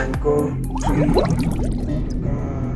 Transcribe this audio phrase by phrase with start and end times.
[0.00, 1.06] tree.
[2.28, 2.74] Uh,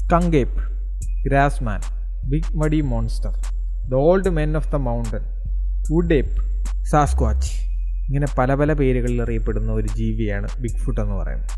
[0.00, 0.58] skunk ape,
[1.24, 1.82] grassman,
[2.28, 3.32] big muddy monster,
[3.88, 5.24] the old men of the mountain,
[5.90, 6.34] wood ape,
[6.90, 7.50] സാസ്ക്വാച്ച്
[8.06, 11.52] ഇങ്ങനെ പല പല പേരുകളിൽ അറിയപ്പെടുന്ന ഒരു ജീവിയാണ് ബിഗ് ഫുട്ട് എന്ന് പറയുന്നത്.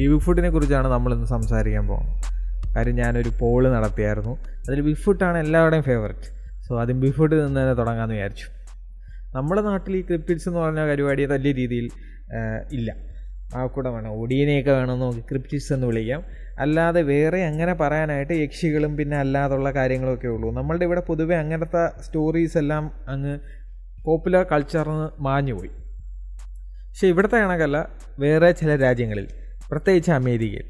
[0.00, 2.25] ഈ ബിഗ് ഫുട്ടിനെ കുറിച്ചാണ് നമ്മളിന്ന് സംസാരിക്കാൻ പോകുന്നത്.
[2.76, 4.34] കാര്യം ഞാനൊരു പോൾ നടത്തിയായിരുന്നു.
[4.66, 6.28] അതിൽ ബിഫുട്ടാണ് ഫുട്ടാണ് എല്ലാവരുടെയും ഫേവററ്റ്
[6.66, 8.46] സോ ആദ്യം ബിഫുട്ട് ഫുട്ട് നിന്ന് തന്നെ തുടങ്ങാമെന്ന് വിചാരിച്ചു.
[9.36, 11.86] നമ്മുടെ നാട്ടിൽ ഈ ക്രിപ്റ്റിഡ്സ് എന്ന് പറഞ്ഞ പരിപാടി വലിയ രീതിയിൽ
[12.72, 12.90] ഇല്ല.
[13.56, 14.12] ആ കൂടെ വേണം.
[14.22, 16.22] ഒടിയനെയൊക്കെ വേണമെന്ന് നോക്കി ക്രിപ്റ്റിഡ്സ് എന്ന് വിളിക്കാം.
[16.58, 20.48] അല്ലാതെ വേറെ അങ്ങനെ പറയാനായിട്ട് യക്ഷികളും പിന്നെ അല്ലാതുള്ള കാര്യങ്ങളൊക്കെ ഉള്ളൂ.
[20.58, 23.34] നമ്മളുടെ ഇവിടെ പൊതുവെ അങ്ങനത്തെ സ്റ്റോറീസ് എല്ലാം അങ്ങ്
[24.06, 25.72] പോപ്പുലർ കൾച്ചറിന് മാഞ്ഞുപോയി
[26.88, 27.78] പക്ഷേ ഇവിടുത്തെ കണക്കല്ല
[28.18, 29.26] വേറെ ചില രാജ്യങ്ങളിൽ
[29.70, 30.66] പ്രത്യേകിച്ച് അമേരിക്കയിൽ.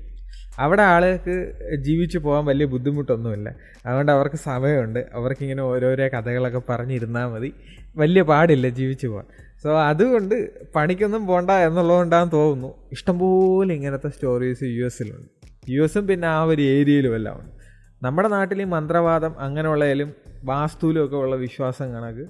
[0.58, 3.54] അവിടെ ആളുകൾക്ക് ജീവിച്ചു പോകാൻ വലിയ ബുദ്ധിമുട്ടൊന്നുമില്ല.
[3.86, 5.06] അതുകൊണ്ട് അവർക്ക് സമയമുണ്ട്.
[5.12, 7.54] അവർക്കിങ്ങനെ ഓരോരോ കഥകളൊക്കെ പറഞ്ഞിരുന്നാൽ മതി.
[7.96, 9.24] വലിയ പാടില്ല ജീവിച്ചു പോകാൻ.
[9.64, 12.74] സോ അതുകൊണ്ട് പണിക്കൊന്നും പോണ്ട എന്നുള്ളതുകൊണ്ടാന്ന് തോന്നുന്നു.
[12.92, 15.36] ഇഷ്ടംപോലെ ഇങ്ങനത്തെ സ്റ്റോറീസ് യു എസിലുണ്ട്
[15.68, 17.56] യു എസും പിന്നെ ആ ഒരു ഏരിയയിലും എല്ലാം ഉണ്ട്.
[18.02, 20.12] നമ്മുടെ നാട്ടിൽ ഈ മന്ത്രവാദം അങ്ങനെയുള്ളതിലും
[20.44, 22.26] വാസ്തുവിലും ഒക്കെ ഉള്ള വിശ്വാസം കണക്ക്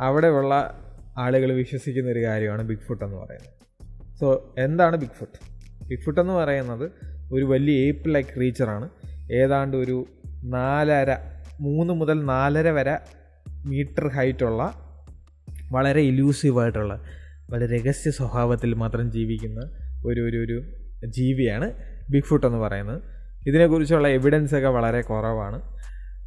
[0.00, 0.80] അവിടെയുള്ള
[1.18, 3.52] ആളുകൾ വിശ്വസിക്കുന്ന ഒരു കാര്യമാണ് ബിഗ് ഫുട്ട് എന്ന് പറയുന്നത്.
[4.20, 5.38] സോ എന്താണ് ബിഗ് ഫുട്ട്
[5.88, 6.90] ബിഗ് ഫുട്ട് എന്ന് പറയുന്നത്
[7.34, 8.88] ഒരു വലിയ ഏപ്പ് ലൈക്ക് ക്രീച്ചറാണ്
[9.32, 10.06] ഏതാണ്ട് ഒരു
[10.44, 11.10] നാലര
[11.60, 12.98] മൂന്ന് മുതൽ നാലര വരെ
[13.66, 14.62] മീറ്റർ ഹൈറ്റുള്ള
[15.72, 17.04] വളരെ ഇലൂസീവായിട്ടുള്ള
[17.50, 19.60] വളരെ രഹസ്യ സ്വഭാവത്തിൽ മാത്രം ജീവിക്കുന്ന
[20.06, 20.62] ഒരു ഒരു ഒരു
[21.06, 21.72] ജീവിയാണ്
[22.10, 23.02] ബിഗ് ഫുട്ട് എന്ന് പറയുന്നത്.
[23.46, 25.60] ഇതിനെക്കുറിച്ചുള്ള എവിഡൻസ് ഒക്കെ വളരെ കുറവാണ്.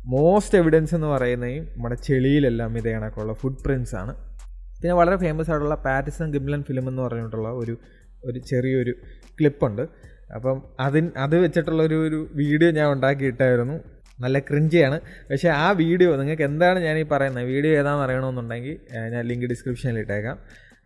[0.06, 4.16] മോസ്റ്റ് എവിഡൻസ് എന്ന് പറയുന്നത് നമ്മുടെ ചെളിയിലെല്ലാം ഇതേ കണക്കുള്ള ഫുട് പ്രിൻസ് ആണ്.
[4.82, 7.78] പിന്നെ വളരെ ഫേമസ് ആയിട്ടുള്ള പാറ്റിസൺ ഗിംലൻ ഫിലിം എന്ന് പറഞ്ഞിട്ടുള്ള ഒരു
[8.26, 8.92] ഒരു ചെറിയൊരു
[9.40, 9.88] ക്ലിപ്പുണ്ട്
[10.38, 13.76] അപ്പം അതിന് അത് വെച്ചിട്ടുള്ള ഒരു വീഡിയോ ഞാൻ ഉണ്ടാക്കിയിട്ടായിരുന്നു.
[14.24, 14.98] നല്ല ക്രിഞ്ചിയാണ്
[15.30, 17.46] പക്ഷേ ആ വീഡിയോ നിങ്ങൾക്ക് എന്താണ് ഞാൻ ഈ പറയുന്നത്?
[17.54, 18.76] വീഡിയോ ഏതാണെന്ന് അറിയണമെന്നുണ്ടെങ്കിൽ
[19.14, 20.38] ഞാൻ ലിങ്ക് ഡിസ്ക്രിപ്ഷനിൽ ഇട്ടേക്കാം.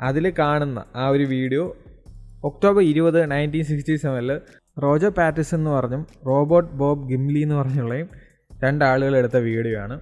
[0.10, 1.64] അതിൽ കാണുന്ന ആ ഒരു വീഡിയോ
[2.50, 4.32] ഒക്ടോബർ ഇരുപത് നയന്റീൻ സിക്സ്റ്റി സെവനിൽ
[4.84, 8.08] റോജോ പാറ്റിസൺ എന്ന് പറഞ്ഞും റോബോട്ട് ബോബ് ഗിംലി എന്ന് പറഞ്ഞുള്ളയും
[8.64, 9.96] രണ്ടാളുകൾ എടുത്ത വീഡിയോ ആണ്.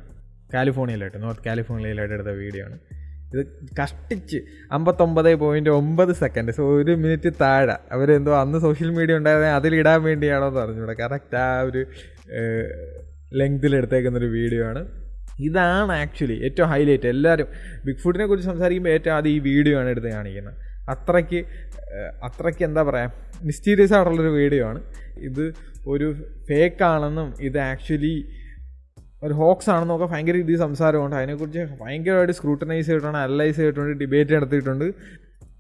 [0.53, 2.78] കാലിഫോർണിയയിലായിട്ട് നോർത്ത് കാലിഫോർണിയയിലായിട്ട് എടുത്ത വീഡിയോ ആണ്.
[3.34, 3.44] ഇത്
[3.80, 4.40] കഷ്ടിച്ച്
[4.75, 7.75] അമ്പത്തൊമ്പത് പോയിന്റ് ഒമ്പത് സെക്കൻഡ് സോ ഒരു മിനിറ്റ് താഴെ.
[7.96, 10.96] അവരെന്തോ അന്ന് സോഷ്യൽ മീഡിയ ഉണ്ടായിരുന്നത് അതിലിടാൻ വേണ്ടിയാണോ എന്ന് അറിഞ്ഞൂടെ.
[11.03, 11.84] കറക്റ്റ് ആ ഒരു
[13.40, 14.81] ലെങ്തിലെടുത്തേക്കുന്നൊരു വീഡിയോ ആണ്.
[15.47, 17.47] ഇതാണ് ആക്ച്വലി ഏറ്റവും ഹൈലൈറ്റ് എല്ലാവരും
[17.86, 20.58] ബിഗ് ഫുഡിനെ കുറിച്ച് സംസാരിക്കുമ്പോൾ ഏറ്റവും ആദ്യം ഈ വീഡിയോ ആണ് എടുത്ത് കാണിക്കുന്നത്.
[20.90, 21.40] അത്രയ്ക്ക്
[22.28, 24.80] അത്രയ്ക്ക് എന്താ പറയുക മിസ്റ്റീരിയസ് ആയിട്ടുള്ളൊരു വീഡിയോ ആണ്.
[25.28, 25.46] ഇത്
[25.88, 26.08] ഒരു
[26.50, 28.13] ഫേക്കാണെന്നും ഇത് ആക്ച്വലി
[29.25, 31.15] ഒരു ഹോക്സ് ആണെന്നൊക്കെ ഭയങ്കര രീതിയിൽ സംസാരമുണ്ട്.
[31.19, 34.87] അതിനെക്കുറിച്ച് ഭയങ്കരമായിട്ട് സ്ക്രൂട്ടനൈസ് ചെയ്തിട്ടുണ്ട് അനലൈസ് ചെയ്തിട്ടുണ്ട് ഡിബേറ്റ് നടത്തിയിട്ടുണ്ട്.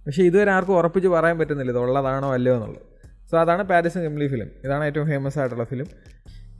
[0.05, 2.85] പക്ഷേ ഇതുവരെ ആർക്കും ഉറപ്പിച്ച് പറയാൻ പറ്റുന്നില്ല ഇത് ഉള്ളതാണോ അല്ലയോ എന്നുള്ളത്.
[3.29, 5.89] സോ അതാണ് പാരീസ് കംപ്ലി ഫിലിം ഇതാണ് ഏറ്റവും ഫേമസ് ആയിട്ടുള്ള ഫിലിം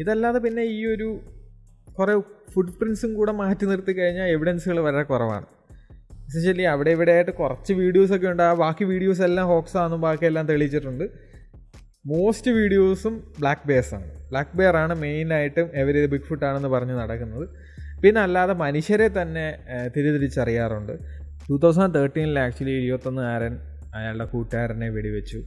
[0.01, 1.07] ഇതല്ലാതെ പിന്നെ ഈ ഒരു
[1.97, 2.13] കുറേ
[2.53, 5.47] ഫുഡ് പ്രിൻസും കൂടെ മാറ്റി നിർത്തി കഴിഞ്ഞാൽ എവിഡൻസുകൾ വളരെ കുറവാണ്.
[6.27, 8.43] എസ്പെഷ്യലി അവിടെ ഇവിടെ ആയിട്ട് കുറച്ച് വീഡിയോസൊക്കെ ഉണ്ട്.
[8.49, 11.05] ആ ബാക്കി വീഡിയോസ് എല്ലാം ഹോക്സ് ആണെന്നും ബാക്കിയെല്ലാം തെളിയിച്ചിട്ടുണ്ട്.
[12.09, 14.07] മോസ്റ്റ് വീഡിയോസും ബ്ലാക്ക് ബെയർസ് ആണ്.
[14.29, 17.45] ബ്ലാക്ക് ബെയർ ആണ് മെയിനായിട്ടും എവർ ഇത് ബിഗ് ഫുട്ട് ആണെന്ന് പറഞ്ഞ് നടക്കുന്നത്.
[18.03, 19.43] പിന്നെ അല്ലാതെ മനുഷ്യരെ തന്നെ
[19.95, 20.93] തിരിതിരിച്ചറിയാറുണ്ട്.
[21.47, 23.53] ടൂ തൗസൻഡ് തേർട്ടീനിൽ ആക്ച്വലി ഇരുപത്തൊന്നുകാരൻ
[23.97, 25.39] അയാളുടെ കൂട്ടുകാരനെ വെടിവെച്ചു.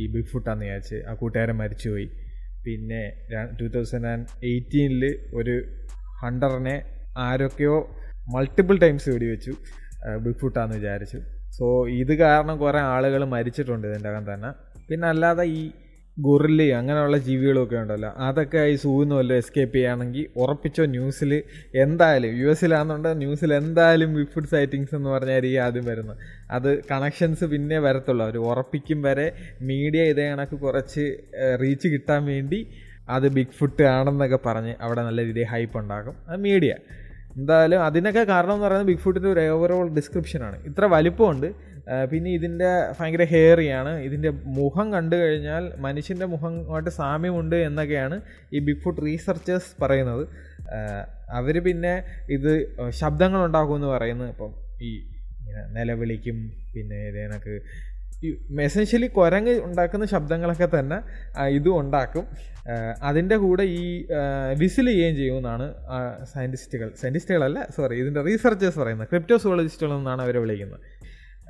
[0.00, 2.06] ഈ ബിഗ് ഫുട്ടാന്ന് വിചാരിച്ച് ആ കൂട്ടുകാരൻ മരിച്ചുപോയി.
[2.66, 3.02] പിന്നെ
[3.60, 5.04] ടൂ തൗസൻഡ് ആൻഡ് എയ്റ്റീനിൽ
[5.40, 5.56] ഒരു
[6.22, 6.76] ഹണ്ടറിനെ
[7.24, 7.76] ആരൊക്കെയോ
[8.34, 9.54] മൾട്ടിപ്പിൾ ടൈംസ് വെടിവെച്ചു.
[10.26, 11.18] ബിഗ് ഫുട്ടാന്ന് വിചാരിച്ചു.
[11.56, 11.66] സോ
[12.02, 14.52] ഇത് കാരണം കുറേ ആളുകൾ മരിച്ചിട്ടുണ്ട് ഇതിന്റെ അകം തന്നെ.
[14.88, 15.62] പിന്നെ അല്ലാതെ ഈ
[16.16, 18.10] ഗുറില്ലി അങ്ങനെയുള്ള ജീവികളൊക്കെ ഉണ്ടല്ലോ.
[18.26, 21.32] അതൊക്കെ ഈ സൂന്ന് വല്ലതും എസ്കേപ്പ് ചെയ്യുകയാണെങ്കിൽ ഉറപ്പിച്ചോ ന്യൂസിൽ
[21.84, 26.20] എന്തായാലും യു എസിലാണെന്നുണ്ടെങ്കിൽ ന്യൂസിൽ എന്തായാലും വിഫുഡ് ഫുഡ് സൈറ്റിങ്സ് എന്ന് പറഞ്ഞായിരിക്കും ആദ്യം വരുന്നത്.
[26.56, 28.22] അത് കണക്ഷൻസ് പിന്നെ വരത്തുള്ളൂ.
[28.26, 29.26] അവർ ഉറപ്പിക്കും വരെ
[29.70, 31.04] മീഡിയ ഇതേ കണക്ക് കുറച്ച്
[31.64, 32.60] റീച്ച് കിട്ടാൻ വേണ്ടി
[33.16, 36.74] അത് ബിഗ് ഫുട്ട് ആണെന്നൊക്കെ പറഞ്ഞ് അവിടെ നല്ല രീതിയിൽ ഹൈപ്പ് ഉണ്ടാക്കും അത് മീഡിയ
[37.40, 41.48] എന്തായാലും അതിനൊക്കെ കാരണം എന്ന് പറയുന്നത് ബിഗ് ഫുട്ടിന്റെ ഒരു ഓവറോൾ ഡിസ്ക്രിപ്ഷനാണ് ഇത്ര വലിപ്പമുണ്ട്.
[42.10, 48.18] പിന്നെ ഇതിന്റെ ഭയങ്കര ഹെയറിയാണ് ഇതിന്റെ മുഖം കണ്ടു കഴിഞ്ഞാൽ മനുഷ്യന്റെ മുഖമായിട്ട് സാമ്യമുണ്ട് എന്നൊക്കെയാണ്
[48.54, 50.24] ഈ ബിഗ് ഫുഡ് റീസർച്ചേഴ്സ് പറയുന്നത്
[51.38, 51.94] അവർ പിന്നെ
[52.36, 52.52] ഇത്
[53.00, 54.30] ശബ്ദങ്ങൾ ഉണ്ടാക്കുമെന്ന് പറയുന്നത്.
[54.34, 54.52] ഇപ്പം
[54.88, 54.92] ഈ
[55.78, 56.38] നിലവിളിക്കും
[56.74, 57.54] പിന്നെ ഇതേനക്ക്
[58.58, 60.98] മെസ്സൻഷ്യലി എസെൻഷ്യലി കുരങ്ങ് ഉണ്ടാക്കുന്ന ശബ്ദങ്ങളൊക്കെ തന്നെ
[61.56, 62.24] ഇതും ഉണ്ടാക്കും.
[63.08, 63.82] അതിന്റെ കൂടെ ഈ
[64.60, 65.66] വിസിൽ ചെയ്യുകയും ചെയ്യുമെന്നാണ്
[66.32, 69.08] സയന്റിസ്റ്റുകൾ സയന്റിസ്റ്റുകളല്ല സോറി ഇതിന്റെ റീസർച്ചേഴ്സ് പറയുന്നത്.
[69.12, 70.80] ക്രിപ്റ്റോസോളജിസ്റ്റുകൾ എന്നാണ് അവരെ വിളിക്കുന്നത്.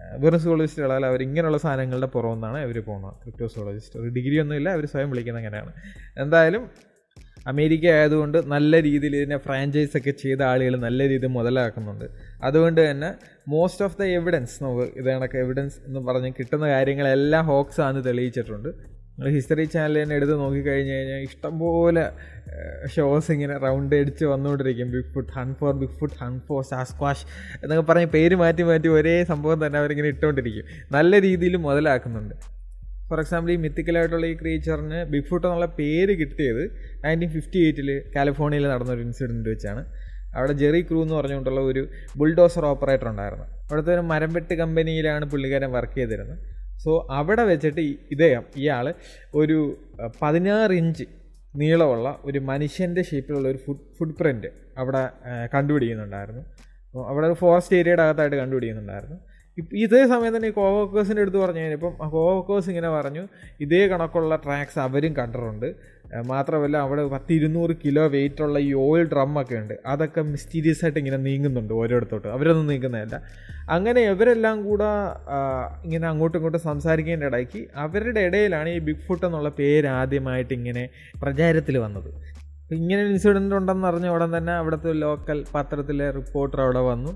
[0.04, 3.14] ആ, വെറും സുവോളജിസ്റ്റുകളല്ല അവർ ഇങ്ങനെയുള്ള സാധനങ്ങളുടെ പുറമെന്നാണ് അവർ പോകുന്നത്.
[3.22, 5.72] ക്രിപ്റ്റോസോളജിസ്റ്റ് ഒരു ഡിഗ്രി ഒന്നുമില്ല അവർ സ്വയം വിളിക്കുന്നത് അങ്ങനെയാണ്.
[6.18, 6.64] എന്തായാലും
[7.46, 12.04] അമേരിക്ക ആയതുകൊണ്ട് നല്ല രീതിയിൽ ഇതിനെ ഫ്രാഞ്ചൈസ് ഒക്കെ ചെയ്ത ആളുകൾ നല്ല രീതിയിൽ മുതലാക്കുന്നുണ്ട്.
[12.42, 13.10] അതുകൊണ്ട് തന്നെ
[13.48, 18.93] മോസ്റ്റ് ഓഫ് ദ എവിഡൻസ് നമുക്ക് ഇത് എവിഡൻസ് എന്ന് പറഞ്ഞ് കിട്ടുന്ന കാര്യങ്ങളെല്ലാം ഹോക്സ് ആണ് തെളിയിച്ചിട്ടുണ്ട്.
[19.16, 22.02] നിങ്ങൾ ഹിസ്റ്ററി ചാനൽ തന്നെ എടുത്ത് നോക്കിക്കഴിഞ്ഞ് കഴിഞ്ഞാൽ ഇഷ്ടംപോലെ
[22.94, 27.24] ഷോസ് ഇങ്ങനെ റൗണ്ട് അടിച്ച് വന്നുകൊണ്ടിരിക്കും bigfoot hunt for bigfoot hunt for Sasquatch
[27.62, 30.66] എന്നൊക്കെ പറഞ്ഞ് പേര് മാറ്റി മാറ്റി ഒരേ സംഭവം തന്നെ അവരിങ്ങനെ ഇട്ടുകൊണ്ടിരിക്കും
[30.96, 32.34] നല്ല രീതിയിൽ മുതലാക്കുന്നുണ്ട്.
[33.08, 36.62] ഫോർ എക്സാമ്പിൾ ഈ മിത്തിക്കലായിട്ടുള്ള ഈ ക്രീച്ചറിന് ബിഗ് ഫുട്ട് എന്നുള്ള പേര് കിട്ടിയത്
[37.04, 39.84] നയന്റീൻ ഫിഫ്റ്റി എയ്റ്റിൽ കാലിഫോർണിയയിൽ നടന്നൊരു ഇൻസിഡന്റ് വെച്ചാണ്.
[40.36, 41.82] അവിടെ ജെറി ക്രൂ എന്ന് പറഞ്ഞുകൊണ്ടുള്ള ഒരു
[42.20, 43.46] ബുൾഡോസർ ഓപ്പറേറ്റർ ഉണ്ടായിരുന്നു.
[43.68, 46.40] അവിടുത്തെ ഒരു മരംവെട്ട് കമ്പനിയിലാണ് പുള്ളിക്കാരൻ വർക്ക് ചെയ്തിരുന്നത്.
[46.82, 47.82] സോ അവിടെ വെച്ചിട്ട്
[48.14, 48.86] ഇദ്ദേഹം ഇയാൾ
[49.34, 49.58] ഒരു
[50.22, 51.06] പതിനാറ് ഇഞ്ച്
[51.56, 54.48] നീളമുള്ള ഒരു മനുഷ്യന്റെ ഷേപ്പിലുള്ള ഒരു ഫുഡ് ഫുഡ് പ്രിന്റ്
[54.78, 55.02] അവിടെ
[55.54, 56.42] കണ്ടുപിടിക്കുന്നുണ്ടായിരുന്നു.
[57.10, 59.18] അവിടെ ഒരു ഫോറസ്റ്റ് ഏരിയയുടെ അകത്തായിട്ട് കണ്ടുപിടിക്കുന്നുണ്ടായിരുന്നു.
[59.58, 60.54] ഇപ്പം ഇതേ സമയം തന്നെ ഈ
[61.22, 63.24] അടുത്ത് പറഞ്ഞു കഴിഞ്ഞപ്പം ആ കോവോക്കേഴ്സ് ഇങ്ങനെ പറഞ്ഞു
[63.64, 65.68] ഇതേ കണക്കുള്ള ട്രാക്സ് അവരും കണ്ടിട്ടുണ്ട്.
[66.22, 69.74] മാത്രമല്ല അവിടെ പത്ത് ഇരുന്നൂറ് കിലോ വെയിറ്റ് ഉള്ള ഈ ഓയിൽ ഡ്രമ്മൊക്കെ ഉണ്ട്.
[69.86, 73.18] അതൊക്കെ മിസ്റ്റീരിയസ് ആയിട്ട് ഇങ്ങനെ നീങ്ങുന്നുണ്ട് ഓരോരുത്തോട്ട് അവരൊന്നും നീങ്ങുന്നതല്ല.
[73.68, 74.88] അങ്ങനെ ഇവരെല്ലാം കൂടെ
[75.84, 80.84] ഇങ്ങനെ അങ്ങോട്ടും ഇങ്ങോട്ടും സംസാരിക്കേണ്ട ഇടയ്ക്ക് അവരുടെ ഇടയിലാണ് ഈ ബിഗ് ഫുട്ട് എന്നുള്ള പേര് ആദ്യമായിട്ട് ഇങ്ങനെ
[81.22, 82.10] പ്രചാരത്തിൽ വന്നത്.
[82.70, 87.12] ഇങ്ങനെ ഇൻസിഡന്റ് ഉണ്ടെന്ന് അറിഞ്ഞ ഉടൻ തന്നെ അവിടുത്തെ ലോക്കൽ പത്രത്തിലെ റിപ്പോർട്ടർ അവിടെ വന്നു.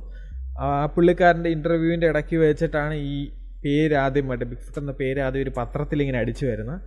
[0.61, 3.19] ആ പുള്ളിക്കാരന്റെ ഇന്റർവ്യൂവിന്റെ ഇടയ്ക്ക് വെച്ചിട്ടാണ് ഈ
[3.65, 6.81] പേര് ആദ്യമായിട്ട് ബിഗ് ഫുട്ട് എന്ന പേര് ആദ്യം ഒരു പത്രത്തിൽ ഇങ്ങനെ അടിച്ചു വരുന്നത്.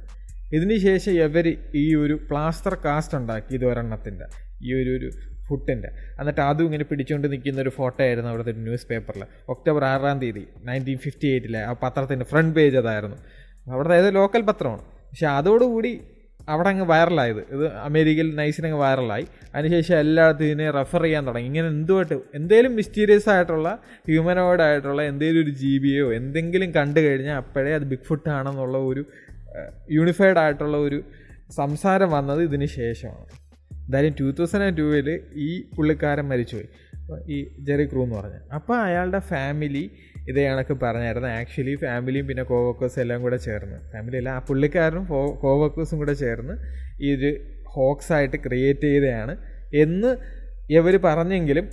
[0.52, 4.26] ഇതിന് ശേഷം ഇവർ ഈ ഒരു പ്ലാസ്റ്റർ കാസ്റ്റ് ഉണ്ടാക്കി ഇത് ഒരെണ്ണത്തിന്റെ
[4.62, 5.10] ഈ ഒരു ഒരു
[5.48, 5.90] ഫുട്ടിന്റെ
[6.20, 10.98] എന്നിട്ട് അതും ഇങ്ങനെ പിടിച്ചുകൊണ്ട് നിൽക്കുന്ന ഒരു ഫോട്ടോ ആയിരുന്നു അവിടുത്തെ ന്യൂസ് പേപ്പറിൽ ഒക്ടോബർ ആറാം തീയതി നയന്റീൻ
[10.98, 13.18] ഫിഫ്റ്റി എയ്റ്റിലെ ആ പത്രത്തിന്റെ ഫ്രണ്ട് പേജ് അതായിരുന്നു.
[13.68, 14.84] അവിടുത്തെ ഏത് ലോക്കൽ പത്രമാണ്.
[15.10, 15.92] പക്ഷെ അതോടുകൂടി
[16.48, 19.26] അവിടെ അങ്ങ് വൈറലായത് ഇത് അമേരിക്കയിൽ നൈസിനങ്ങ് വൈറലായി
[19.56, 19.98] അതിനുശേഷം
[20.32, 21.48] ഇതിനെ റെഫർ ചെയ്യാൻ തുടങ്ങി.
[21.48, 23.70] ഇങ്ങനെ എന്തുമായിട്ട് എന്തെങ്കിലും മിസ്റ്റീരിയസ് ആയിട്ടുള്ള
[24.10, 29.04] ഹ്യൂമനോയിഡ് ആയിട്ടുള്ള എന്തെങ്കിലും ഒരു ജീവിയോ എന്തെങ്കിലും കണ്ടു കഴിഞ്ഞാൽ അപ്പോഴേ അത് ബിഗ് ഫുട്ട് ആണെന്നുള്ള ഒരു
[29.98, 31.00] യൂണിഫൈഡ് ആയിട്ടുള്ള ഒരു
[31.60, 33.26] സംസാരം വന്നത് ഇതിന് ശേഷമാണ്.
[33.86, 35.10] എന്തായാലും ടൂ തൗസൻഡ് ആൻഡ് ടൂവിൽ
[35.48, 36.70] ഈ പുള്ളിക്കാരൻ മരിച്ചുപോയി.
[37.36, 37.38] ഈ
[37.68, 38.38] ജെറി ക്രൂ എന്ന് പറഞ്ഞ.
[38.58, 39.84] അപ്പോൾ അയാളുടെ ഫാമിലി
[40.30, 41.30] ഇതേ കണക്ക് പറഞ്ഞായിരുന്നു.
[41.40, 43.78] ആക്ച്വലി ഫാമിലിയും പിന്നെ കോവർക്കേഴ്സും എല്ലാം കൂടെ ചേർന്ന്.
[43.94, 45.06] ഫാമിലി അല്ല ആ പുള്ളിക്കാരനും
[45.44, 46.56] കോവർക്കേഴ്സും കൂടെ ചേർന്ന്
[47.06, 47.32] ഈ ഒരു
[47.76, 49.34] ഹോക്സ് ആയിട്ട് ക്രിയേറ്റ് ചെയ്തതാണ്
[49.84, 50.12] എന്ന്
[50.78, 51.66] ഇവർ പറഞ്ഞെങ്കിലും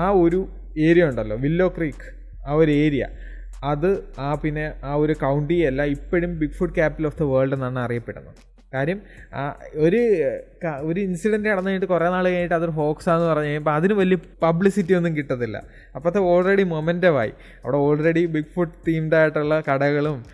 [0.00, 0.40] ആ ഒരു
[0.86, 2.08] ഏരിയ ഉണ്ടല്ലോ വില്ലോ ക്രീക്ക്
[2.48, 3.04] ആ ഒരു ഏരിയ
[3.64, 8.34] അത് ആ പിന്നെ ആ ഒരു കൗണ്ടി അല്ല ഇപ്പോഴും bigfoot capital of the world എന്നാണ് അറിയപ്പെടുന്നത്.
[8.74, 9.00] കാര്യം
[9.74, 10.00] ഒരു
[10.82, 15.16] ഒരു ഇൻസിഡന്റ് നടന്നു കഴിഞ്ഞിട്ട് കുറേ നാൾ കഴിഞ്ഞിട്ട് അതൊരു ഹോക്സാന്ന് പറഞ്ഞു കഴിയുമ്പോൾ അതിന് വലിയ പബ്ലിസിറ്റി ഒന്നും
[15.16, 15.62] കിട്ടത്തില്ല.
[15.96, 17.32] അപ്പോഴത്തെ ഓൾറെഡി മൊമെന്റമായി
[17.64, 20.24] അവിടെ ഓൾറെഡി ബിഗ് ഫുഡ് തീംഡ് ആയിട്ടുള്ള കടകളും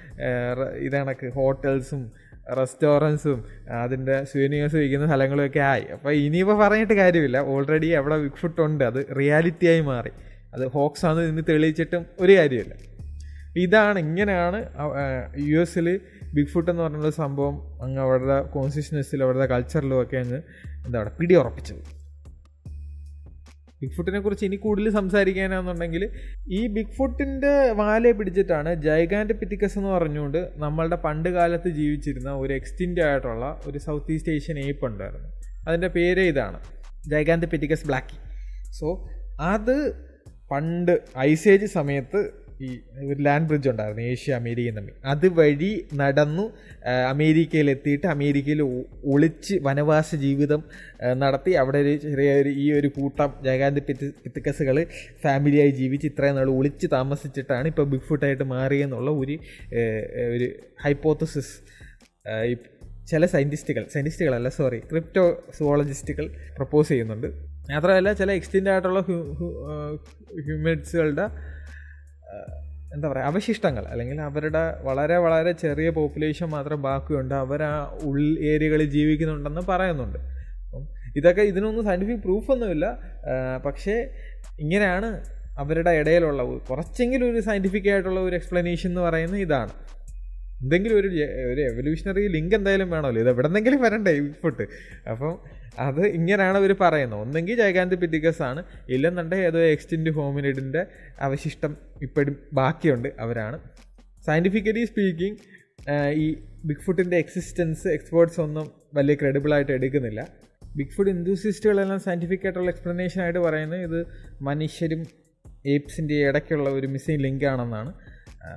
[0.87, 2.13] ഇതണക്ക് ഹോട്ടൽസും
[2.59, 3.45] റെസ്റ്റോറൻസും
[3.83, 5.85] അതിന്റെ സ്വീനിയേഴ്സ് വിൽക്കുന്ന സ്ഥലങ്ങളൊക്കെ ആയി.
[5.95, 7.39] അപ്പോൾ ഇനിയിപ്പോൾ പറഞ്ഞിട്ട് കാര്യമില്ല.
[7.39, 8.85] ഓൾറെഡി അവിടെ ബിഗ് ഫുഡ് ഉണ്ട്.
[8.85, 10.13] അത് റിയാലിറ്റിയായി മാറി.
[10.55, 12.75] അത് ഹോക്സാന്ന് ഇന്ന് തെളിയിച്ചിട്ടും ഒരു കാര്യമില്ല.
[13.57, 14.59] ഇതാണ് ഇങ്ങനെയാണ്
[15.45, 15.87] യു എസിൽ
[16.35, 20.41] ബിഗ് ഫുട്ട് എന്ന് പറഞ്ഞ സംഭവം അങ്ങ് അവരുടെ കോൺസ്റ്റിറ്റ്യൂഷൻസിൽ അവരുടെ കൾച്ചറിലും ഒക്കെ അങ്ങ്
[20.87, 21.83] എന്താ പറയുക പിടി ഉറപ്പിച്ചത്
[23.83, 26.03] ബിഗ് ഫുട്ടിനെ കുറിച്ച് ഇനി കൂടുതൽ സംസാരിക്കാനാണെന്നുണ്ടെങ്കിൽ
[26.49, 33.01] ഈ ബിഗ് ഫുട്ടിന്റെ വാലെ പിടിച്ചിട്ടാണ് ജൈഗാൻഡ് പിത്തിക്കസ് എന്ന് പറഞ്ഞുകൊണ്ട് നമ്മളുടെ പണ്ട് കാലത്ത് ജീവിച്ചിരുന്ന ഒരു എക്സ്റ്റിന്റ്
[33.01, 35.29] ആയിട്ടുള്ള ഒരു സൗത്ത് ഈസ്റ്റ് ഏഷ്യൻ ഏപ്പ് ഉണ്ടായിരുന്നു.
[35.69, 36.59] അതിന്റെ പേര് ഇതാണ്
[37.09, 38.19] ജൈഗാൻഡ് പിറ്റിക്കസ് ബ്ലാക്കി
[38.73, 38.89] സോ
[39.41, 39.77] അത്
[40.51, 42.21] പണ്ട് ഐസേജ് സമയത്ത്
[42.65, 42.69] ഈ
[43.11, 44.95] ഒരു ലാൻഡ് ബ്രിഡ്ജ് ഉണ്ടായിരുന്നു ഏഷ്യ അമേരിക്കയും തമ്മിൽ.
[45.05, 46.45] അതുവഴി നടന്നു
[47.13, 48.63] അമേരിക്കയിൽ എത്തിയിട്ട് അമേരിക്കയിൽ
[49.05, 50.63] ഒളിച്ച് വനവാസ ജീവിതം
[51.15, 51.53] നടത്തി.
[51.63, 53.31] അവിടെ ഒരു ചെറിയ ഒരു ഈ ഒരു കൂട്ടം
[53.89, 54.77] പിത്ത് പിത്തിക്കസുകൾ
[55.25, 59.37] ഫാമിലിയായി ജീവിച്ച് ഇത്രയും നാൾ ഒളിച്ച് താമസിച്ചിട്ടാണ് ഇപ്പോൾ ബിഗ് ഫുട്ടായിട്ട് മാറിയെന്നുള്ള ഒരു
[60.35, 60.49] ഒരു
[60.85, 61.55] ഹൈപ്പോത്തസിസ്
[63.11, 65.25] ചില സയന്റിസ്റ്റുകൾ സയന്റിസ്റ്റുകളല്ല സോറി ക്രിപ്റ്റോ
[65.59, 67.29] സുവോളജിസ്റ്റുകൾ പ്രപ്പോസ് ചെയ്യുന്നുണ്ട്.
[67.71, 69.01] മാത്രമല്ല ചില എക്സ്റ്റെൻഡ് ആയിട്ടുള്ള
[70.47, 71.27] ഹ്യൂമിഡ്സുകളുടെ
[72.95, 73.85] എന്താ പറയുക അവശിഷ്ടങ്ങൾ.
[73.93, 77.35] അല്ലെങ്കിൽ അവരുടെ വളരെ വളരെ ചെറിയ പോപ്പുലേഷൻ മാത്രം ബാക്കിയുണ്ട്.
[77.35, 78.19] അവർ ആ ഉൾ
[78.53, 80.19] ഏരിയകളിൽ ജീവിക്കുന്നുണ്ടെന്ന് പറയുന്നുണ്ട്.
[80.67, 80.85] അപ്പം
[81.17, 82.87] ഇതൊക്കെ ഇതിനൊന്നും സയന്റിഫിക് പ്രൂഫൊന്നുമില്ല
[83.67, 83.97] പക്ഷേ
[84.61, 85.09] ഇങ്ങനെയാണ്
[85.59, 89.73] അവരുടെ ഇടയിലുള്ള കുറച്ചെങ്കിലും ഒരു സയന്റിഫിക് ആയിട്ടുള്ള ഒരു എക്സ്പ്ലനേഷൻ എന്ന് പറയുന്നത് ഇതാണ്.
[90.63, 91.09] എന്തെങ്കിലും ഒരു
[91.53, 93.21] ഒരു എവല്യൂഷണറി ലിങ്ക് എന്തായാലും വേണമല്ലോ.
[93.21, 94.65] ഇത് എവിടെന്നെങ്കിലും വരണ്ടേ ഇപ്പോട്ട്
[95.11, 95.33] അപ്പം
[95.79, 97.21] അത് ഇങ്ങനെയാണ് അവർ പറയുന്നത്.
[97.21, 100.87] ഒന്നെങ്കിൽ ജയകാന്ത് പിറ്റിക്കസ് ആണ് ഇല്ലെന്നുണ്ടെങ്കിൽ ഏതോ എക്സ്റ്റെന്റ് ഹോമിനിഡിന്റെ
[101.21, 103.59] അവശിഷ്ടം ഇപ്പോഴും ബാക്കിയുണ്ട് അവരാണ്.
[104.27, 105.37] സയന്റിഫിക്കലി സ്പീക്കിംഗ്
[106.13, 106.27] ഈ
[106.65, 110.27] ബിഗ് ഫുട്ടിന്റെ എക്സിസ്റ്റൻസ് എക്സ്പേർട്സ് ഒന്നും വലിയ ക്രെഡിബിളായിട്ട് എടുക്കുന്നില്ല.
[110.77, 114.07] ബിഗ് ഫുഡ് ഇൻഡ്യൂസിസ്റ്റുകളെല്ലാം സയന്റിഫിക് ആയിട്ടുള്ള എക്സ്പ്ലനേഷൻ ആയിട്ട് പറയുന്നത് ഇത്
[114.43, 115.03] മനുഷ്യരും
[115.67, 117.93] ഏപ്സിന്റെ ഇടയ്ക്കുള്ള ഒരു മിസ്സിങ് ലിങ്ക് ആണെന്നാണ്.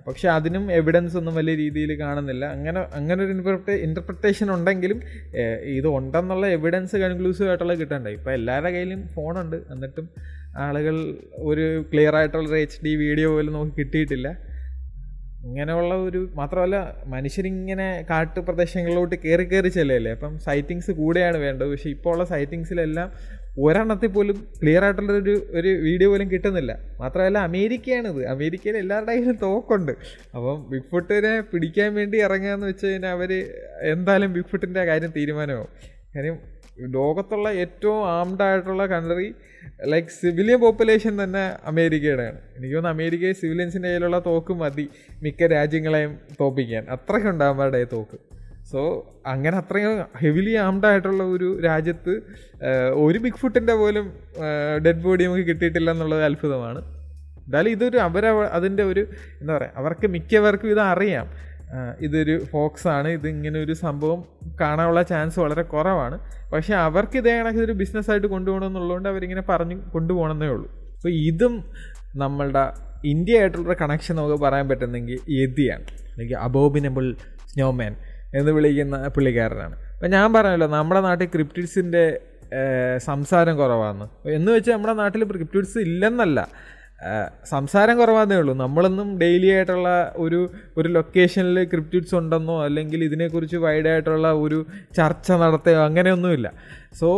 [0.07, 2.45] പക്ഷെ അതിനും എവിഡൻസ് ഒന്നും വലിയ രീതിയിൽ കാണുന്നില്ല.
[2.55, 4.99] അങ്ങനെ അങ്ങനെ ഒരു ഇന്റർപ്രേ ഇന്റർപ്രിട്ടേഷൻ ഉണ്ടെങ്കിലും
[5.77, 8.11] ഇത് ഉണ്ടെന്നുള്ള എവിഡൻസ് കൺക്ലൂസീവ് ആയിട്ടുള്ള കിട്ടണ്ടേ.
[8.19, 10.07] ഇപ്പോൾ എല്ലാവരുടെ കയ്യിലും ഫോണുണ്ട് എന്നിട്ടും
[10.57, 10.95] ആളുകൾ
[11.49, 14.29] ഒരു ക്ലിയർ ആയിട്ടുള്ള ഒരു എച്ച് ഡി വീഡിയോ പോലും നമുക്ക് കിട്ടിയിട്ടില്ല.
[15.47, 16.77] ഇങ്ങനെയുള്ള ഒരു മാത്രമല്ല
[17.07, 20.11] മനുഷ്യരിങ്ങനെ കാട്ടുപ്രദേശങ്ങളിലോട്ട് കയറി കയറി ചെല്ലല്ലേ?
[20.11, 21.69] അപ്പം സൈറ്റിങ്സ് കൂടെയാണ് വേണ്ടത്.
[21.71, 23.09] പക്ഷേ ഇപ്പോൾ ഉള്ള സൈറ്റിങ്സിലെല്ലാം
[23.65, 26.79] ഒരെണ്ണത്തിൽ പോലും ക്ലിയർ ആയിട്ടുള്ള ഒരു ഒരു വീഡിയോ പോലും കിട്ടുന്നില്ല.
[26.99, 28.25] മാത്രമല്ല അമേരിക്കയാണിത്.
[28.25, 29.91] അമേരിക്കയിൽ എല്ലാവരുടെ കയ്യിലും തോക്കുണ്ട്.
[30.35, 33.31] അപ്പം ബിഗ് ഫുട്ടിനെ പിടിക്കാൻ വേണ്ടി ഇറങ്ങുകയെന്ന് വെച്ച് കഴിഞ്ഞാൽ അവർ
[33.81, 35.67] എന്തായാലും ബിഗ് ഫുട്ടിന്റെ കാര്യം തീരുമാനമാവും.
[36.15, 36.37] കാര്യം
[36.79, 39.33] ലോകത്തുള്ള ഏറ്റവും ആംഡ് ആയിട്ടുള്ള കൺട്രി
[39.85, 42.39] ലൈക്ക് സിവിലിയൻ പോപ്പുലേഷൻ തന്നെ അമേരിക്കയുടെയാണ്.
[42.57, 44.89] എനിക്ക് തോന്നുന്നു അമേരിക്കയിൽ സിവിലിയൻസിന്റെ കയ്യിലുള്ള തോക്ക് മതി.
[45.23, 46.85] മിക്ക രാജ്യങ്ങളെയും തോപ്പിക്കാൻ.
[46.89, 48.28] അത്രയ്ക്കുണ്ട് തോക്ക്.
[48.71, 48.79] സോ
[49.33, 52.13] അങ്ങനെ അത്രയും ഹെവിലി ആംഡ് ആയിട്ടുള്ള ഒരു രാജ്യത്ത്
[53.05, 54.05] ഒരു ബിഗ് ഫുട്ടിന്റെ പോലും
[54.85, 56.79] ഡെഡ് ബോഡി നമുക്ക് കിട്ടിയിട്ടില്ല എന്നുള്ളത് അത്ഭുതമാണ്.
[57.45, 58.25] എന്തായാലും ഇതൊരു അവർ
[58.57, 59.03] അതിന്റെ ഒരു
[59.41, 61.27] എന്താ പറയുക അവർക്ക് മിക്കവർക്കും ഇത് അറിയാം.
[61.99, 63.07] ഇതൊരു ഫോക്സ് ആണ്.
[63.17, 64.19] ഇത് ഇങ്ങനെ ഒരു സംഭവം
[64.61, 66.17] കാണാനുള്ള ചാൻസ് വളരെ കുറവാണ്.
[66.53, 70.69] പക്ഷേ അവർക്ക് ഇതേ കണക്ക് ഇതൊരു ബിസിനസ്സായിട്ട് കൊണ്ടുപോകണമെന്നുള്ളതുകൊണ്ട് അവരിങ്ങനെ പറഞ്ഞ് കൊണ്ടുപോകണമെന്നേ ഉള്ളൂ.
[70.95, 71.55] അപ്പോൾ ഇതും
[72.15, 72.63] നമ്മളുടെ
[73.05, 77.05] ഇന്ത്യ ആയിട്ടുള്ള കണക്ഷൻ നമുക്ക് പറയാൻ പറ്റുന്നെങ്കിൽ യതിയാണ് അല്ലെങ്കിൽ അബോബിനബിൾ
[77.51, 77.93] സ്നോമാൻ
[78.35, 79.75] എന്ന് വിളിക്കുന്ന പുള്ളിക്കാരനാണ്.
[79.93, 82.19] അപ്പം ഞാൻ പറഞ്ഞല്ലോ നമ്മുടെ നാട്ടിൽ ക്രിപ്റ്റിഡ്സിന്റെ
[82.97, 86.47] സംസാരം കുറവാണ് എന്ന് വെച്ചാൽ നമ്മുടെ നാട്ടിൽ ക്രിപ്റ്റിഡ്സ് ഇല്ലെന്നല്ല.
[87.45, 88.53] സംസാരം കുറവാന്നേ ഉള്ളൂ.
[88.53, 94.65] നമ്മളൊന്നും ഡെയിലി ആയിട്ടുള്ള ഒരു ഒരു ലൊക്കേഷനിൽ ക്രിപ്റ്റിഡ്സ് ഉണ്ടെന്നോ അല്ലെങ്കിൽ ഇതിനെക്കുറിച്ച് വൈഡായിട്ടുള്ള ഒരു
[94.97, 96.53] ചർച്ച നടത്തുകയോ അങ്ങനെയൊന്നുമില്ല.
[96.93, 97.09] സോ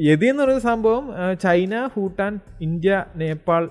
[0.00, 3.68] യതി എന്ന് പറയുന്ന സംഭവം China Bhutan India Nepal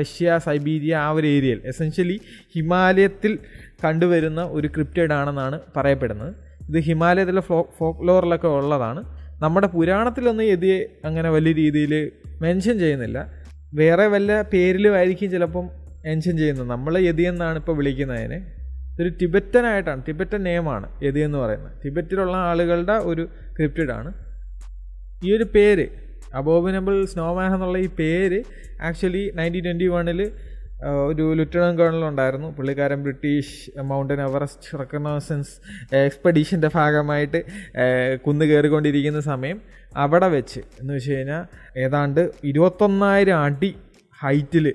[0.00, 1.62] Russia Siberia ആ ഒരു ഏരിയയിൽ.
[1.64, 2.20] എസെൻഷ്യലി
[2.54, 3.38] ഹിമാലയത്തിൽ
[3.84, 6.34] കണ്ടുവരുന്ന ഒരു ക്രിപ്റ്റഡ് ആണെന്നാണ് പറയപ്പെടുന്നത്.
[6.68, 9.00] ഇത് ഹിമാലയത്തിലെ ഫ്ലോ ഫോക്ലോറിലൊക്കെ ഉള്ളതാണ്.
[9.42, 12.10] നമ്മുടെ പുരാണത്തിലൊന്നും യതിയെ അങ്ങനെ വലിയ രീതിയിൽ
[12.42, 13.32] മെൻഷൻ ചെയ്യുന്നില്ല.
[13.74, 15.70] വേറെ വല്ല പേരിലുമായിരിക്കും ചിലപ്പം
[16.06, 16.68] മെൻഷൻ ചെയ്യുന്നത്.
[16.68, 18.38] നമ്മൾ യതി എന്നാണ് ഇപ്പോൾ വിളിക്കുന്നതിന്.
[18.92, 21.72] ഇതൊരു ടിബറ്റനായിട്ടാണ് ടിബറ്റൻ നെയിമാണ് യതി എന്ന് പറയുന്നത്.
[21.84, 24.12] ടിബറ്റിലുള്ള ആളുകളുടെ ഒരു ക്രിപ്റ്റഡാണ്.
[25.24, 25.86] ഈ ഒരു പേര്
[26.34, 28.42] അബോബിനബിൾ സ്നോമാൻ എന്നുള്ള ഈ പേര്
[28.82, 30.32] ആക്ച്വലി നയന്റീൻ ട്വന്റി വണ്ണിൽ
[30.88, 32.48] ഒരു ലുറ്റനൻ കേണൽ ഉണ്ടായിരുന്നു.
[32.56, 35.52] പുള്ളിക്കാരൻ ബ്രിട്ടീഷ് മൗണ്ടൻ എവറസ്റ്റ് റെക്കഗ്നോസൻസ്
[35.94, 37.40] എക്സ്പെഡീഷന്റെ ഭാഗമായിട്ട്
[38.26, 39.60] കുന്ന് കയറിക്കൊണ്ടിരിക്കുന്ന സമയം
[39.96, 41.42] അവിടെ വെച്ച് എന്ന് വെച്ച് കഴിഞ്ഞാൽ
[41.78, 43.74] ഏതാണ്ട് ഇരുപത്തൊന്നായിരം അടി
[44.22, 44.74] ഹൈറ്റിൽ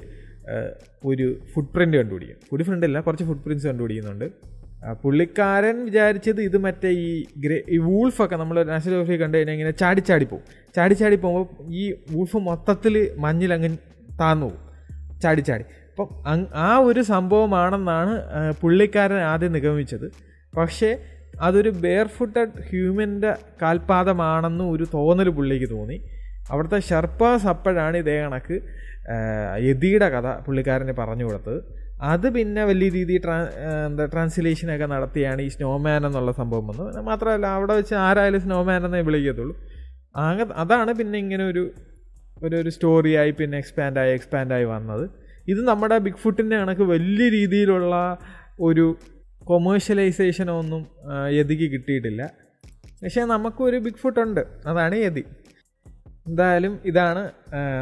[1.05, 2.37] ഒരു ഫുട് പ്രിന്റ് കണ്ടുപിടിക്കും.
[2.49, 4.55] ഫുട് പ്രിന്റ് അല്ല കുറച്ച് ഫുട് പ്രിന്റ്സ് കണ്ടുപിടിക്കുന്നുണ്ട്
[5.03, 9.99] പുള്ളിക്കാരൻ വിചാരിച്ചത് ഇത് മറ്റേ ഈ ഗ്രേ ഈ വൂൾഫൊക്കെ നമ്മൾ നാഷണൽ ജോഗ്രഫി കണ്ടു കഴിഞ്ഞാൽ ഇങ്ങനെ ചാടി
[9.99, 10.43] ചാടി പോകും
[10.75, 13.77] ചാടി ചാടി പോകുമ്പോൾ ഈ വൂൾഫ് മൊത്തത്തിൽ മഞ്ഞിൽ അങ്ങ്
[14.21, 14.61] താന്നു പോകും
[15.21, 15.65] ചാടി ചാടി.
[15.95, 16.07] അപ്പം
[16.67, 18.13] ആ ഒരു സംഭവമാണെന്നാണ്
[18.61, 20.07] പുള്ളിക്കാരൻ ആദ്യം നിഗമിച്ചത്.
[20.57, 20.89] പക്ഷേ
[21.41, 25.97] അതൊരു ബെയർ ഫുട്ടഡ് ഹ്യൂമന്റെ കാൽപാദമാണെന്ന് ഒരു തോന്നൽ പുള്ളിക്ക് തോന്നി.
[26.51, 28.57] അവിടുത്തെ ഷർപ്പാസ് അപ്പോഴാണ് ഇതേ കണക്ക്
[29.67, 31.59] യതിയുടെ കഥ പുള്ളിക്കാരന് പറഞ്ഞു കൊടുത്തത്.
[32.01, 33.35] അത് പിന്നെ വലിയ രീതിയിൽ ട്രാ
[33.87, 36.89] എന്താ ട്രാൻസ്ലേഷനൊക്കെ നടത്തിയാണ് ഈ സ്നോമാൻ എന്നുള്ള സംഭവം വന്നത്.
[37.09, 39.55] മാത്രമല്ല അവിടെ വെച്ച് ആരായാലും സ്നോമാൻ എന്നേ വിളിക്കത്തുള്ളൂ.
[40.15, 41.63] അങ്ങ അതാണ് പിന്നെ ഇങ്ങനെ ഒരു
[42.43, 45.05] ഒരു ഒരു സ്റ്റോറിയായി പിന്നെ എക്സ്പാൻഡായി എക്സ്പാൻഡായി വന്നത്.
[45.47, 47.95] ഇത് നമ്മുടെ ബിഗ് ഫുട്ടിന്റെ കണക്ക് വലിയ രീതിയിലുള്ള
[48.59, 48.85] ഒരു
[49.49, 50.83] കൊമേഴ്ഷ്യലൈസേഷനോ ഒന്നും
[51.37, 52.23] യതിക്ക് കിട്ടിയിട്ടില്ല.
[53.03, 54.41] പക്ഷേ നമുക്കൊരു ബിഗ് ഫുട്ട് ഉണ്ട്.
[54.67, 55.23] അതാണ് യതി.
[56.27, 57.23] എന്തായാലും ഇതാണ്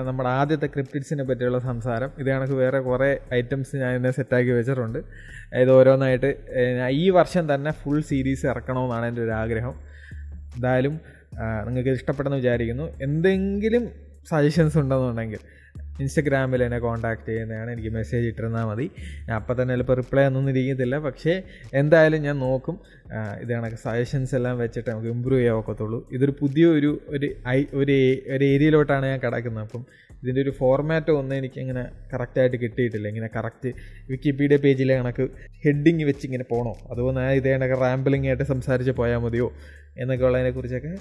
[0.08, 2.10] നമ്മുടെ ആദ്യത്തെ ക്രിപ്റ്റിഡ്സിനെ പറ്റിയുള്ള സംസാരം.
[2.20, 5.00] ഇത് കണക്ക് വേറെ കുറേ ഐറ്റംസ് ഞാൻ എന്നെ സെറ്റാക്കി വെച്ചിട്ടുണ്ട്.
[5.62, 6.30] ഇത് ഓരോന്നായിട്ട്
[7.02, 9.76] ഈ വർഷം തന്നെ ഫുൾ സീരീസ് ഇറക്കണമെന്നാണ് എന്റെ ഒരു ആഗ്രഹം.
[10.56, 10.96] എന്തായാലും
[11.68, 12.88] നിങ്ങൾക്ക് ഇഷ്ടപ്പെടുന്ന വിചാരിക്കുന്നു.
[13.02, 13.86] എന്തെങ്കിലും
[14.30, 15.42] സജഷൻസ് ഉണ്ടെന്നുണ്ടെങ്കിൽ
[16.00, 17.72] ഇൻസ്റ്റഗ്രാമിൽ എന്നെ കോൺടാക്ട് ചെയ്യുന്നതാണ്.
[17.72, 18.92] എനിക്ക് മെസ്സേജ് ഇട്ടിരുന്നാൽ മതി.
[19.36, 20.98] അപ്പം തന്നെ ചിലപ്പോൾ റിപ്ലൈ ഒന്നും ഇരിക്കത്തില്ല.
[20.98, 21.42] പക്ഷേ
[21.74, 22.80] എന്തായാലും ഞാൻ നോക്കും.
[23.42, 26.10] ഇത് കണക്ക് സജഷൻസ് എല്ലാം വെച്ചിട്ട് നമുക്ക് ഇമ്പ്രൂവ് ചെയ്യാൻ ഒക്കത്തുള്ളൂ.
[26.12, 27.92] ഇതൊരു പുതിയ ഒരു ഒരു ഐ ഒരു
[28.32, 29.64] ഒരു ഏരിയയിലോട്ടാണ് ഞാൻ കിടക്കുന്നത്.
[29.64, 29.86] അപ്പം
[30.24, 33.08] ഇതിന്റെ ഒരു ഫോർമാറ്റ് ഒന്നും എനിക്ക് ഇങ്ങനെ കറക്റ്റായിട്ട് കിട്ടിയിട്ടില്ല.
[33.08, 33.74] ഇങ്ങനെ കറക്റ്റ്
[34.10, 35.30] വിക്കിപീഡിയ പേജിലെ കണക്ക്
[35.66, 39.54] ഹെഡിങ് വെച്ച് ഇങ്ങനെ പോകണോ അതുപോലെ ഞാൻ ഇതേ കണക്ക് റാമ്പിളിംഗ് ആയിട്ട് സംസാരിച്ച് പോയാൽ മതിയോ?
[39.98, 40.98] എന്നൊക്കെ ഉള്ളതിനെക്കുറിച്ചൊക്കെ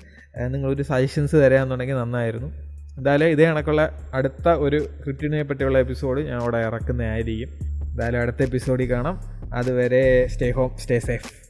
[0.48, 2.72] നിങ്ങളൊരു സജഷൻസ് തരാമെന്നുണ്ടെങ്കിൽ നന്നായിരുന്നു.
[2.98, 7.48] എന്തായാലും ഇതേ കണക്കുള്ള അടുത്ത ഒരു ക്രിപ്റ്റിനെ പറ്റിയുള്ള എപ്പിസോഡ് ഞാൻ അവിടെ ഇറക്കുന്നതായിരിക്കും.
[7.90, 9.20] എന്തായാലും അടുത്ത എപ്പിസോഡിൽ കാണാം.
[9.54, 11.41] അതുവരെ സ്റ്റേ ഹോം സ്റ്റേ സേഫ്